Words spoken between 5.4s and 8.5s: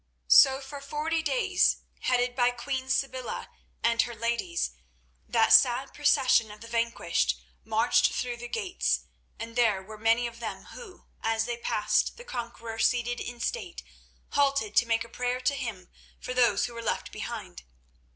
sad procession of the vanquished marched through the